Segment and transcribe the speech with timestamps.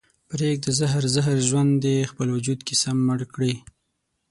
[0.29, 3.53] پرېږده زهر زهر ژوند دې خپل وجود کې سم مړ کړي